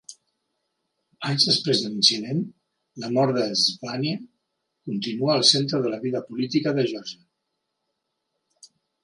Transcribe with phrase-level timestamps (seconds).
[1.31, 2.39] Anys després de l'incident,
[3.03, 4.17] la mort de Zhvania
[4.89, 8.73] continua al centre de la vida política de Geòrgia.